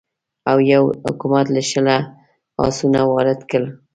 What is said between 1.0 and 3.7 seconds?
حکومت له شله اسونه وارد کړل.